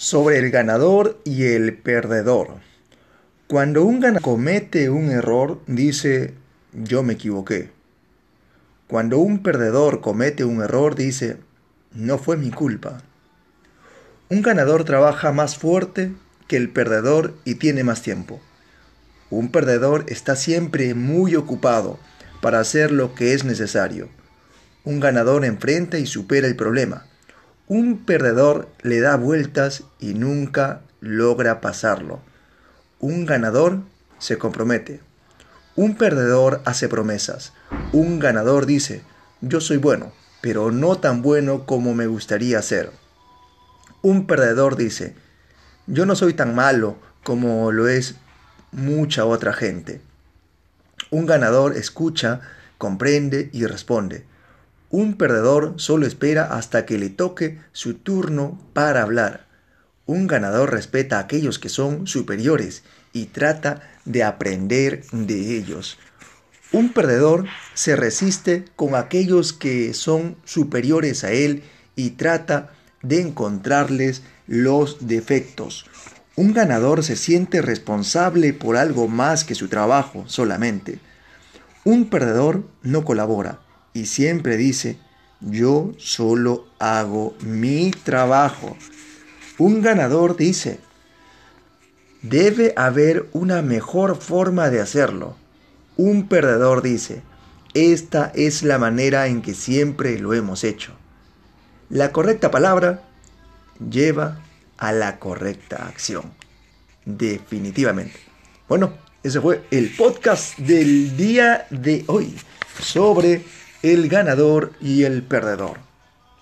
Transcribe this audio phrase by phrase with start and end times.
[0.00, 2.54] sobre el ganador y el perdedor.
[3.46, 6.32] Cuando un ganador comete un error, dice,
[6.72, 7.68] yo me equivoqué.
[8.88, 11.36] Cuando un perdedor comete un error, dice,
[11.92, 13.02] no fue mi culpa.
[14.30, 16.12] Un ganador trabaja más fuerte
[16.48, 18.40] que el perdedor y tiene más tiempo.
[19.28, 21.98] Un perdedor está siempre muy ocupado
[22.40, 24.08] para hacer lo que es necesario.
[24.82, 27.04] Un ganador enfrenta y supera el problema.
[27.70, 32.18] Un perdedor le da vueltas y nunca logra pasarlo.
[32.98, 33.82] Un ganador
[34.18, 34.98] se compromete.
[35.76, 37.52] Un perdedor hace promesas.
[37.92, 39.02] Un ganador dice,
[39.40, 42.90] yo soy bueno, pero no tan bueno como me gustaría ser.
[44.02, 45.14] Un perdedor dice,
[45.86, 48.16] yo no soy tan malo como lo es
[48.72, 50.00] mucha otra gente.
[51.12, 52.40] Un ganador escucha,
[52.78, 54.24] comprende y responde.
[54.92, 59.46] Un perdedor solo espera hasta que le toque su turno para hablar.
[60.04, 62.82] Un ganador respeta a aquellos que son superiores
[63.12, 65.96] y trata de aprender de ellos.
[66.72, 71.62] Un perdedor se resiste con aquellos que son superiores a él
[71.94, 75.86] y trata de encontrarles los defectos.
[76.34, 80.98] Un ganador se siente responsable por algo más que su trabajo solamente.
[81.84, 83.60] Un perdedor no colabora
[83.92, 84.98] y siempre dice,
[85.40, 88.76] yo solo hago mi trabajo.
[89.58, 90.80] Un ganador dice,
[92.22, 95.36] debe haber una mejor forma de hacerlo.
[95.96, 97.22] Un perdedor dice,
[97.74, 100.92] esta es la manera en que siempre lo hemos hecho.
[101.88, 103.02] La correcta palabra
[103.90, 104.40] lleva
[104.78, 106.32] a la correcta acción.
[107.04, 108.18] Definitivamente.
[108.68, 112.34] Bueno, ese fue el podcast del día de hoy
[112.80, 113.44] sobre
[113.82, 115.89] el ganador y el perdedor.